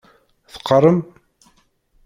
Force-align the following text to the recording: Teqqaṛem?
Teqqaṛem? 0.51 0.99